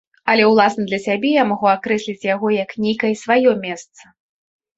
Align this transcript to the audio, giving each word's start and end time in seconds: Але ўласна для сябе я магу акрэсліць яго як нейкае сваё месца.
Але 0.31 0.45
ўласна 0.51 0.85
для 0.91 0.99
сябе 1.07 1.29
я 1.33 1.43
магу 1.49 1.67
акрэсліць 1.73 2.27
яго 2.29 2.47
як 2.63 2.75
нейкае 2.87 3.13
сваё 3.23 3.51
месца. 3.69 4.01